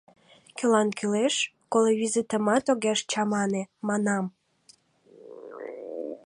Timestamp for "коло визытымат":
1.71-2.65